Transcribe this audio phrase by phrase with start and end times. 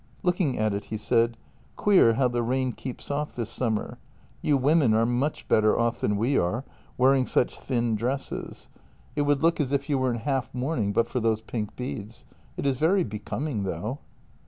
[0.23, 1.37] Looking at it, he said:"
[1.75, 3.99] Queer how the rain keeps off this summer.
[4.41, 6.65] You women are much better off than we are,
[6.97, 8.69] wearing such thin dresses.
[9.15, 11.41] It 228 JENNY would look as if you were in half mourning but for those
[11.43, 12.25] pink beads.
[12.57, 13.99] It is very becoming, though."